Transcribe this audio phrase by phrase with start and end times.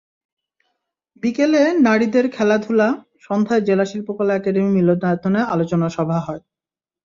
[1.23, 2.87] বিকেলে নারীদের খেলাধুলা,
[3.21, 6.41] সন্ধ্যায় জেলা শিল্পকলা একাডেমি মিলনায়তনে আলোচনা সভা হয়।